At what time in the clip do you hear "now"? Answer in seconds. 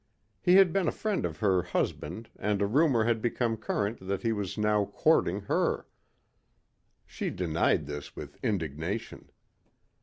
4.57-4.83